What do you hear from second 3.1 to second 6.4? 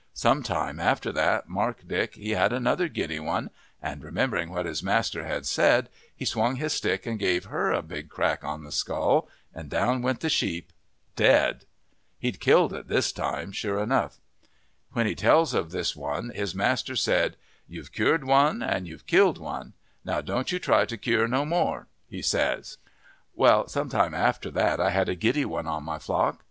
one, and remembering what his master had said, he